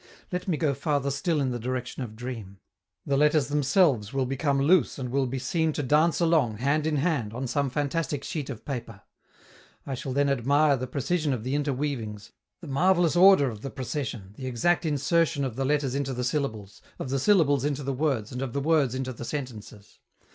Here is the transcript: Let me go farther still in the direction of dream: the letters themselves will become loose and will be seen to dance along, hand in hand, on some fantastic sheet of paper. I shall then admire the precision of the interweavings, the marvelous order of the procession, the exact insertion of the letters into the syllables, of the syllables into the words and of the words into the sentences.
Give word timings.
Let 0.31 0.47
me 0.47 0.57
go 0.57 0.73
farther 0.73 1.11
still 1.11 1.39
in 1.39 1.51
the 1.51 1.59
direction 1.59 2.01
of 2.01 2.15
dream: 2.15 2.57
the 3.05 3.17
letters 3.17 3.49
themselves 3.49 4.11
will 4.11 4.25
become 4.25 4.59
loose 4.59 4.97
and 4.97 5.09
will 5.09 5.27
be 5.27 5.37
seen 5.37 5.73
to 5.73 5.83
dance 5.83 6.19
along, 6.19 6.57
hand 6.57 6.87
in 6.87 6.95
hand, 6.95 7.33
on 7.35 7.45
some 7.45 7.69
fantastic 7.69 8.23
sheet 8.23 8.49
of 8.49 8.65
paper. 8.65 9.01
I 9.85 9.93
shall 9.93 10.11
then 10.11 10.27
admire 10.27 10.75
the 10.75 10.87
precision 10.87 11.33
of 11.33 11.43
the 11.43 11.53
interweavings, 11.53 12.31
the 12.61 12.67
marvelous 12.67 13.15
order 13.15 13.51
of 13.51 13.61
the 13.61 13.69
procession, 13.69 14.33
the 14.37 14.47
exact 14.47 14.87
insertion 14.87 15.43
of 15.45 15.55
the 15.55 15.65
letters 15.65 15.93
into 15.93 16.15
the 16.15 16.23
syllables, 16.23 16.81
of 16.97 17.11
the 17.11 17.19
syllables 17.19 17.63
into 17.63 17.83
the 17.83 17.93
words 17.93 18.31
and 18.31 18.41
of 18.41 18.53
the 18.53 18.59
words 18.59 18.95
into 18.95 19.13
the 19.13 19.23
sentences. 19.23 19.99